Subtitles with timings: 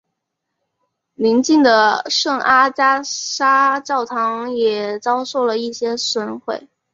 [1.13, 6.67] 邻近的圣阿加莎教堂也遭受了一些损毁。